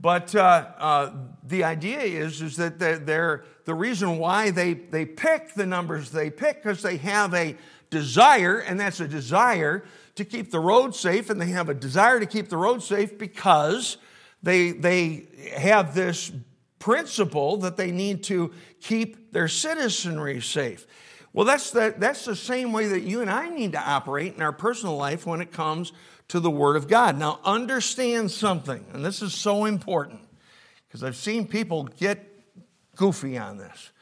[0.00, 5.04] but uh, uh, the idea is, is that they're, they're, the reason why they, they
[5.04, 7.56] pick the numbers they pick because they have a
[7.90, 12.20] desire, and that's a desire to keep the road safe, and they have a desire
[12.20, 13.96] to keep the road safe because
[14.42, 16.30] they, they have this
[16.78, 20.86] principle that they need to keep their citizenry safe.
[21.32, 24.42] Well, that's the, that's the same way that you and I need to operate in
[24.42, 25.92] our personal life when it comes
[26.28, 27.18] to the Word of God.
[27.18, 30.20] Now, understand something, and this is so important
[30.86, 32.26] because I've seen people get
[32.96, 33.92] goofy on this.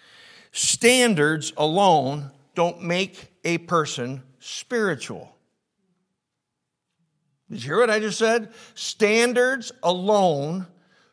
[0.53, 5.37] Standards alone don't make a person spiritual.
[7.51, 8.53] Did you hear what I just said?
[8.75, 10.67] Standards alone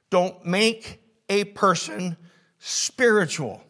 [0.09, 1.02] don't make
[1.33, 2.15] a person
[2.59, 3.63] spiritual.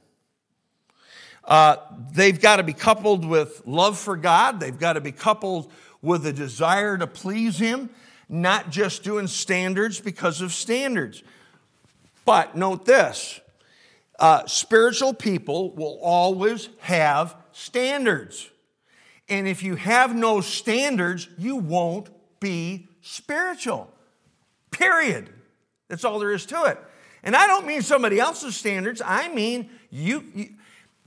[1.45, 1.77] Uh,
[2.11, 4.59] they've got to be coupled with love for God.
[4.59, 5.71] They've got to be coupled
[6.01, 7.89] with a desire to please Him,
[8.27, 11.23] not just doing standards because of standards.
[12.25, 13.39] But note this
[14.19, 18.49] uh, spiritual people will always have standards.
[19.29, 23.89] And if you have no standards, you won't be spiritual.
[24.71, 25.29] Period.
[25.87, 26.79] That's all there is to it.
[27.23, 29.01] And I don't mean somebody else's standards.
[29.03, 30.23] I mean you.
[30.33, 30.49] You,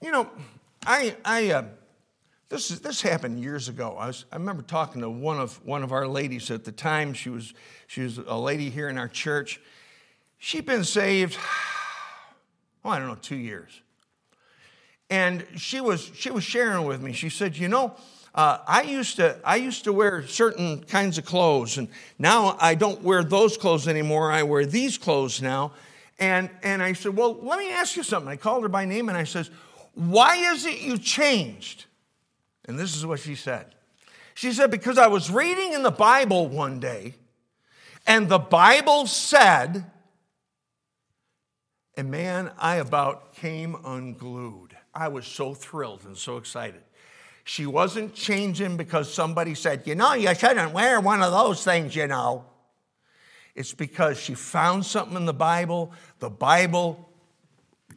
[0.03, 0.29] you know,
[0.87, 1.65] I I uh,
[2.49, 3.97] this is, this happened years ago.
[3.99, 7.13] I, was, I remember talking to one of one of our ladies at the time.
[7.13, 7.53] She was
[7.87, 9.61] she was a lady here in our church.
[10.39, 11.37] She'd been saved.
[12.85, 13.83] Oh, I don't know, two years.
[15.11, 17.13] And she was she was sharing with me.
[17.13, 17.97] She said, you know.
[18.33, 22.77] Uh, I used to I used to wear certain kinds of clothes, and now I
[22.77, 24.31] don't wear those clothes anymore.
[24.31, 25.73] I wear these clothes now,
[26.19, 28.31] and, and I said, Well, let me ask you something.
[28.31, 29.51] I called her by name and I says,
[29.95, 31.87] Why is it you changed?
[32.65, 33.67] And this is what she said.
[34.35, 37.15] She said, Because I was reading in the Bible one day,
[38.07, 39.85] and the Bible said,
[41.97, 44.77] and man, I about came unglued.
[44.95, 46.83] I was so thrilled and so excited.
[47.45, 51.97] She wasn't changing because somebody said, You know, you shouldn't wear one of those things,
[51.97, 52.45] you know.
[53.57, 55.93] It's because she found something in the Bible.
[56.19, 57.09] The Bible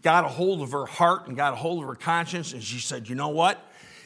[0.02, 2.80] got a hold of her heart and got a hold of her conscience, and she
[2.80, 3.64] said, You know what?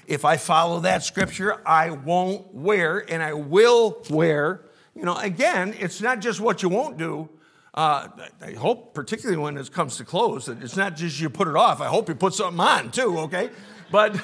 [0.08, 4.66] If I follow that scripture, I won't wear and I will wear.
[4.96, 7.30] You know, again, it's not just what you won't do.
[7.74, 8.08] Uh,
[8.42, 11.56] I hope, particularly when it comes to clothes, that it's not just you put it
[11.56, 11.82] off.
[11.82, 13.50] I hope you put something on too, okay?
[13.92, 14.20] But,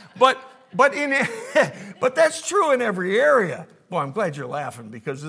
[0.18, 0.38] but,
[0.74, 1.26] but, in,
[2.00, 3.66] but that's true in every area.
[3.94, 5.22] Well, I'm glad you're laughing because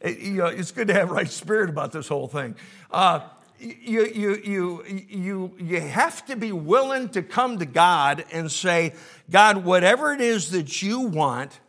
[0.00, 2.56] it's good to have right spirit about this whole thing.
[2.90, 3.20] Uh,
[3.60, 8.94] you, you, you, you, you have to be willing to come to God and say,
[9.30, 11.60] God, whatever it is that you want,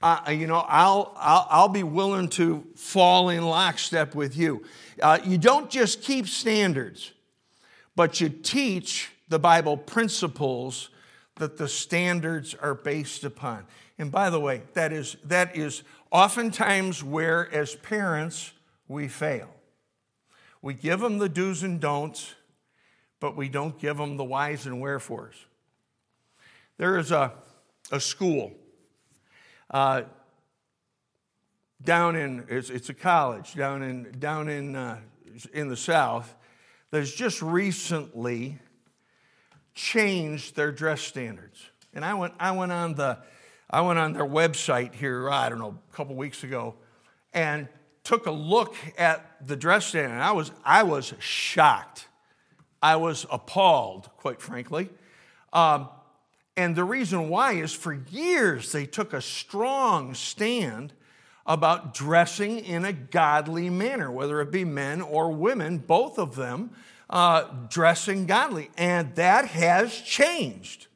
[0.00, 4.62] uh, you know, I'll, I'll, I'll, be willing to fall in lockstep with you.
[5.02, 7.10] Uh, you don't just keep standards,
[7.96, 10.90] but you teach the Bible principles
[11.38, 13.64] that the standards are based upon.
[14.02, 18.52] And by the way, that is, that is oftentimes where, as parents,
[18.88, 19.48] we fail.
[20.60, 22.34] We give them the do's and don'ts,
[23.20, 25.36] but we don't give them the whys and wherefores.
[26.78, 27.32] There is a,
[27.92, 28.50] a school
[29.70, 30.02] uh,
[31.80, 34.98] down in, it's, it's, a college down in, down in, uh,
[35.52, 36.34] in the South
[36.90, 38.58] that's just recently
[39.74, 41.70] changed their dress standards.
[41.94, 43.18] And I went, I went on the
[43.72, 46.74] I went on their website here, I don't know, a couple weeks ago,
[47.32, 47.68] and
[48.04, 52.08] took a look at the dress stand, and I was, I was shocked.
[52.82, 54.90] I was appalled, quite frankly.
[55.52, 55.88] Um,
[56.56, 60.92] and the reason why is for years they took a strong stand
[61.46, 66.70] about dressing in a godly manner, whether it be men or women, both of them
[67.08, 68.70] uh, dressing godly.
[68.76, 70.88] And that has changed.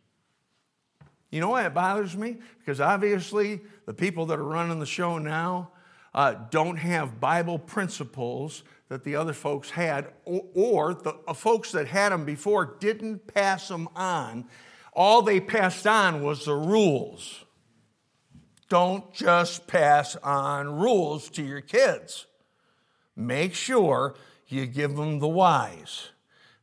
[1.36, 2.38] You know why it bothers me?
[2.58, 5.68] Because obviously, the people that are running the show now
[6.14, 11.72] uh, don't have Bible principles that the other folks had, or, or the uh, folks
[11.72, 14.46] that had them before didn't pass them on.
[14.94, 17.44] All they passed on was the rules.
[18.70, 22.24] Don't just pass on rules to your kids.
[23.14, 24.14] Make sure
[24.48, 26.08] you give them the whys.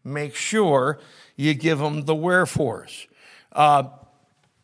[0.03, 0.99] Make sure
[1.35, 3.05] you give them the wherefores.
[3.51, 3.83] Uh,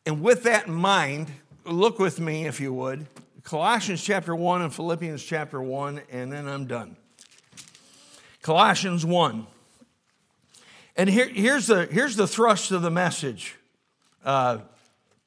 [0.06, 1.32] and with that in mind,
[1.66, 3.08] look with me, if you would,
[3.43, 6.95] Colossians chapter 1 and Philippians chapter 1, and then I'm done.
[8.41, 9.47] Colossians 1.
[10.95, 13.56] And here, here's, the, here's the thrust of the message
[14.24, 14.60] uh,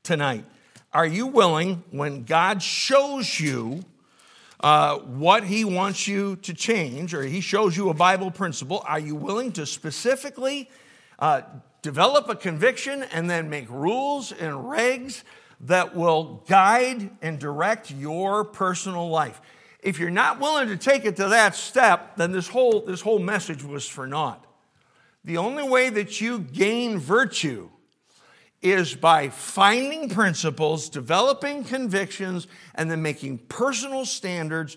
[0.03, 0.45] tonight.
[0.93, 3.85] Are you willing, when God shows you
[4.61, 9.01] uh, what He wants you to change, or He shows you a Bible principle, are
[9.01, 10.69] you willing to specifically
[11.19, 11.43] uh,
[11.83, 15.23] develop a conviction and then make rules and regs
[15.61, 19.41] that will guide and direct your personal life?
[19.81, 23.19] If you're not willing to take it to that step, then this whole, this whole
[23.19, 24.45] message was for naught.
[25.25, 27.69] The only way that you gain virtue
[28.61, 32.47] is by finding principles, developing convictions,
[32.77, 34.77] and then making personal standards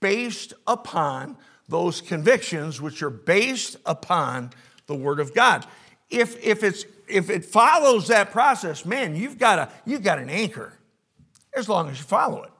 [0.00, 1.36] based upon
[1.68, 4.50] those convictions, which are based upon
[4.86, 5.66] the Word of God.
[6.10, 10.30] If, if, it's, if it follows that process, man, you've got, a, you've got an
[10.30, 10.72] anchor
[11.54, 12.50] as long as you follow it.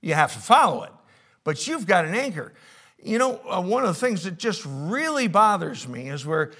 [0.00, 0.92] You have to follow it,
[1.44, 2.52] but you've got an anchor.
[3.02, 6.52] You know, uh, one of the things that just really bothers me is where,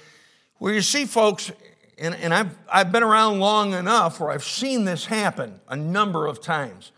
[0.57, 1.51] where you see folks
[1.97, 6.27] and, and I've, I've been around long enough where I've seen this happen a number
[6.27, 6.91] of times.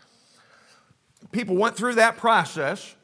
[1.30, 2.96] People went through that process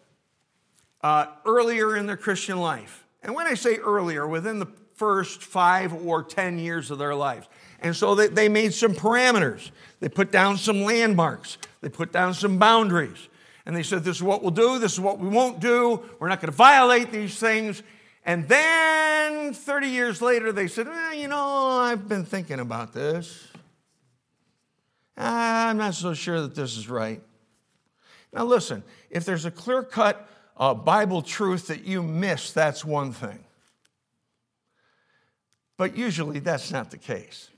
[1.02, 3.03] uh, earlier in their Christian life.
[3.24, 7.48] And when I say earlier, within the first five or 10 years of their lives.
[7.80, 9.70] And so they, they made some parameters.
[10.00, 13.28] They put down some landmarks, they put down some boundaries.
[13.66, 16.02] And they said, This is what we'll do, this is what we won't do.
[16.18, 17.82] We're not going to violate these things.
[18.26, 23.48] And then 30 years later, they said, well, You know, I've been thinking about this.
[25.16, 27.22] Ah, I'm not so sure that this is right.
[28.32, 33.12] Now, listen, if there's a clear cut uh, Bible truth that you miss, that's one
[33.12, 33.44] thing.
[35.76, 37.50] But usually that's not the case.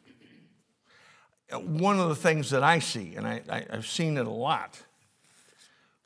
[1.53, 4.82] One of the things that I see, and I, I've seen it a lot,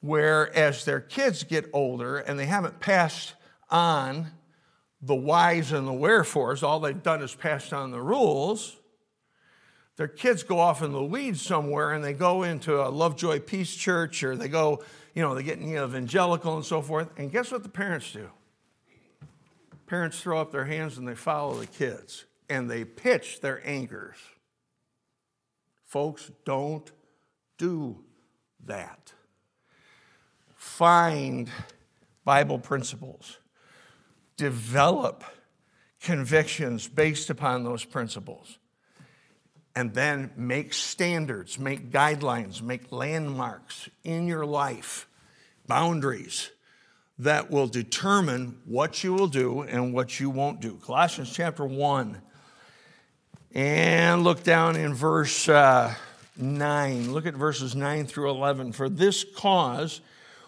[0.01, 3.35] where as their kids get older and they haven't passed
[3.71, 4.33] on
[5.01, 8.77] the whys and the wherefores, all they've done is passed on the rules.
[9.97, 13.75] Their kids go off in the weeds somewhere and they go into a Lovejoy Peace
[13.75, 14.83] Church or they go,
[15.15, 17.09] you know, they get you know, evangelical and so forth.
[17.17, 18.31] And guess what the parents do?
[19.87, 24.17] Parents throw up their hands and they follow the kids and they pitch their anchors.
[25.85, 26.91] Folks, don't
[27.59, 28.05] do
[28.67, 29.13] that.
[30.55, 31.51] Find
[32.25, 33.39] Bible principles
[34.37, 35.23] develop
[36.01, 38.60] convictions based upon those principles.
[39.75, 45.09] And then make standards, make guidelines, make landmarks in your life,
[45.67, 46.51] boundaries
[47.21, 50.77] that will determine what you will do and what you won't do.
[50.85, 52.21] Colossians chapter 1.
[53.53, 55.95] And look down in verse uh,
[56.37, 57.13] 9.
[57.13, 58.73] Look at verses 9 through 11.
[58.73, 60.01] For this cause,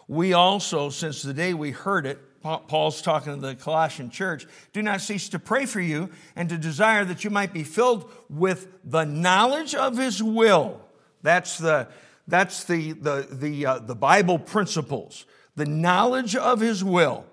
[0.09, 4.83] we also, since the day we heard it, Paul's talking to the Colossian church, do
[4.83, 8.69] not cease to pray for you and to desire that you might be filled with
[8.85, 10.81] the knowledge of his will.
[11.23, 11.89] That's the,
[12.27, 15.25] that's the, the, the, uh, the Bible principles,
[15.55, 17.25] the knowledge of his will.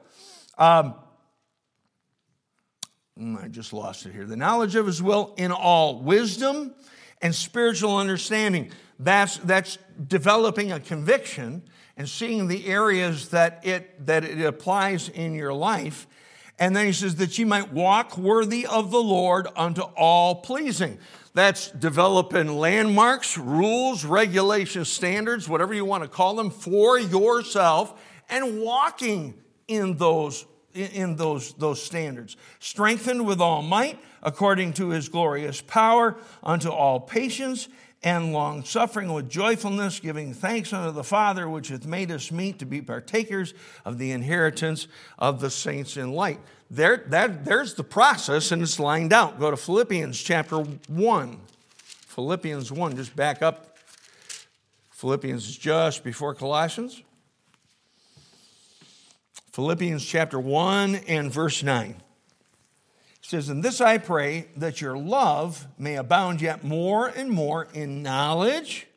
[0.58, 0.94] Um,
[3.20, 4.26] mm, I just lost it here.
[4.26, 6.76] The knowledge of his will in all wisdom
[7.22, 8.72] and spiritual understanding.
[9.00, 11.64] That's, that's developing a conviction
[12.00, 16.08] and seeing the areas that it, that it applies in your life.
[16.58, 20.98] And then he says that you might walk worthy of the Lord unto all pleasing.
[21.34, 28.62] That's developing landmarks, rules, regulations, standards, whatever you want to call them, for yourself and
[28.62, 29.36] walking
[29.68, 32.38] in those in those, those standards.
[32.60, 37.68] Strengthened with all might, according to his glorious power, unto all patience
[38.02, 42.60] and long suffering with joyfulness, giving thanks unto the Father, which hath made us meet
[42.60, 44.88] to be partakers of the inheritance
[45.18, 46.40] of the saints in light.
[46.72, 49.40] There, that, there's the process, and it's lined out.
[49.40, 51.40] Go to Philippians chapter 1.
[52.08, 53.78] Philippians 1, just back up.
[54.92, 57.02] Philippians just before Colossians.
[59.52, 61.96] Philippians chapter 1 and verse 9
[63.30, 68.02] says, And this I pray, that your love may abound yet more and more in
[68.02, 68.88] knowledge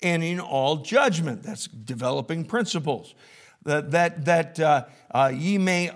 [0.00, 1.42] and in all judgment.
[1.42, 3.16] That's developing principles.
[3.64, 5.90] That, that, that uh, uh, ye may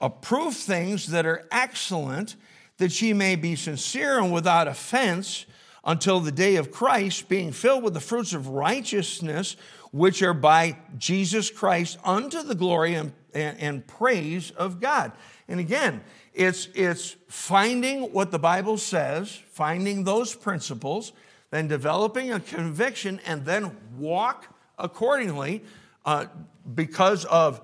[0.00, 2.36] approve things that are excellent,
[2.78, 5.44] that ye may be sincere and without offense
[5.84, 9.56] until the day of Christ, being filled with the fruits of righteousness,
[9.92, 15.12] which are by Jesus Christ unto the glory and, and, and praise of God.
[15.48, 16.02] And again,
[16.36, 21.12] it's, it's finding what the Bible says, finding those principles,
[21.50, 25.64] then developing a conviction, and then walk accordingly
[26.04, 26.26] uh,
[26.74, 27.60] because of,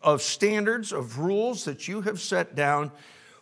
[0.00, 2.92] of standards, of rules that you have set down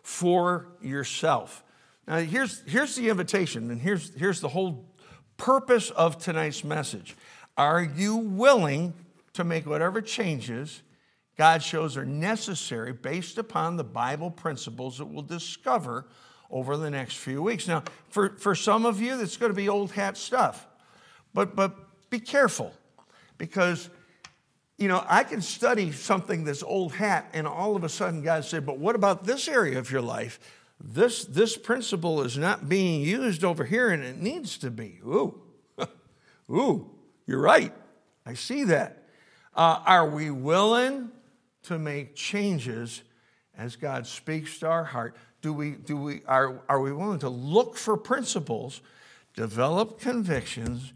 [0.02, 1.62] for yourself.
[2.08, 4.86] Now, here's, here's the invitation, and here's, here's the whole
[5.36, 7.14] purpose of tonight's message.
[7.58, 8.94] Are you willing
[9.34, 10.82] to make whatever changes
[11.36, 16.06] God shows are necessary based upon the Bible principles that we'll discover
[16.50, 17.66] over the next few weeks?
[17.66, 20.66] Now, for, for some of you, that's going to be old hat stuff,
[21.32, 21.74] but, but
[22.10, 22.72] be careful
[23.38, 23.88] because
[24.78, 28.44] you know, I can study something that's old hat, and all of a sudden God
[28.44, 30.40] said, But what about this area of your life?
[30.80, 34.98] This, this principle is not being used over here, and it needs to be.
[35.06, 35.40] Ooh,
[36.50, 36.90] ooh,
[37.28, 37.72] you're right.
[38.26, 39.04] I see that.
[39.54, 41.10] Uh, are we willing
[41.64, 43.02] to make changes
[43.56, 45.16] as God speaks to our heart?
[45.40, 48.80] Do we, do we, are, are we willing to look for principles,
[49.34, 50.92] develop convictions,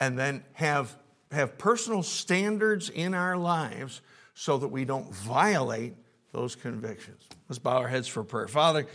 [0.00, 0.96] and then have
[1.32, 4.00] have personal standards in our lives
[4.34, 5.94] so that we don't violate
[6.32, 7.22] those convictions.
[7.48, 8.48] Let's bow our heads for prayer.
[8.48, 8.86] Father,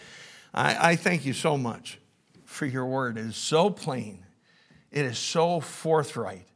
[0.53, 1.99] I, I thank you so much
[2.45, 3.17] for your word.
[3.17, 4.25] It is so plain,
[4.91, 6.47] it is so forthright.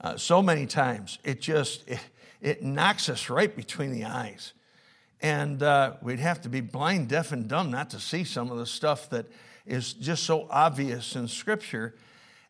[0.00, 1.98] Uh, so many times it just it,
[2.40, 4.52] it, knocks us right between the eyes
[5.20, 8.58] and uh, we'd have to be blind deaf and dumb not to see some of
[8.58, 9.26] the stuff that
[9.66, 11.94] is just so obvious in scripture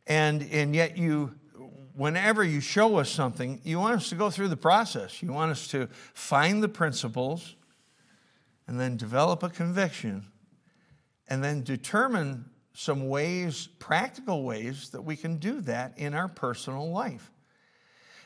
[0.07, 1.35] and and yet you
[1.99, 5.21] whenever you show us something, you want us to go through the process.
[5.21, 7.57] You want us to find the principles
[8.69, 10.25] and then develop a conviction
[11.27, 16.89] and then determine some ways, practical ways, that we can do that in our personal
[16.89, 17.33] life.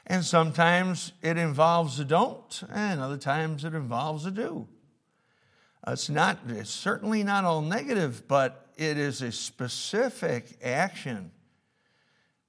[0.06, 4.66] And sometimes it involves a don't, and other times it involves a do.
[5.86, 11.30] It's not, it's certainly not all negative, but it is a specific action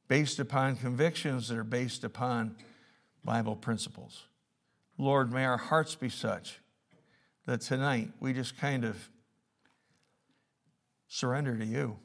[0.08, 2.56] based upon convictions that are based upon
[3.24, 4.24] Bible principles.
[4.98, 6.60] Lord, may our hearts be such
[7.46, 9.10] that tonight we just kind of
[11.08, 11.98] surrender to you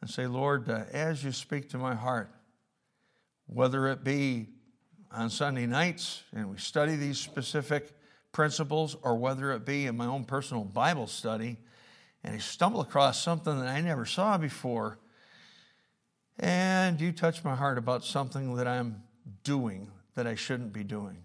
[0.00, 2.30] and say, Lord, uh, as you speak to my heart,
[3.46, 4.48] whether it be
[5.16, 7.90] on Sunday nights and we study these specific
[8.32, 11.56] principles, or whether it be in my own personal Bible study
[12.22, 14.98] and I stumble across something that I never saw before
[16.38, 19.02] and you touch my heart about something that I'm
[19.42, 21.24] doing that I shouldn't be doing,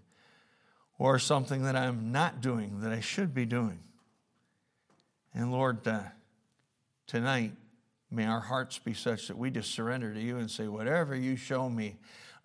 [0.98, 3.80] or something that I'm not doing that I should be doing.
[5.34, 6.00] And Lord, uh,
[7.06, 7.52] tonight,
[8.10, 11.36] may our hearts be such that we just surrender to you and say, whatever you
[11.36, 11.96] show me,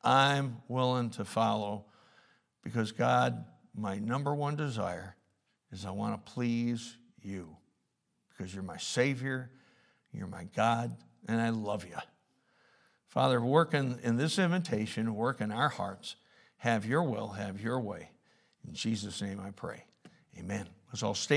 [0.08, 1.84] I'm willing to follow
[2.64, 3.44] because God,
[3.76, 5.18] my number one desire
[5.70, 7.58] is I want to please you
[8.30, 9.52] because you're my Savior,
[10.14, 10.96] you're my God,
[11.28, 11.98] and I love you.
[13.10, 16.16] Father, work in, in this invitation, work in our hearts.
[16.60, 18.12] Have your will, have your way.
[18.66, 19.84] In Jesus' name I pray.
[20.40, 20.70] Amen.
[20.88, 21.36] Let's all stand.